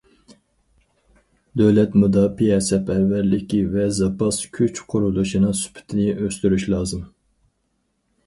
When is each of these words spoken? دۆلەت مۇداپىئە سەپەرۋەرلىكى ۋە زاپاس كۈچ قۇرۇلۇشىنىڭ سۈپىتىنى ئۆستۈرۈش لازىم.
دۆلەت 1.61 1.97
مۇداپىئە 2.03 2.55
سەپەرۋەرلىكى 2.67 3.61
ۋە 3.75 3.85
زاپاس 3.99 4.41
كۈچ 4.59 4.81
قۇرۇلۇشىنىڭ 4.93 5.53
سۈپىتىنى 5.61 6.07
ئۆستۈرۈش 6.15 6.67
لازىم. 6.75 7.05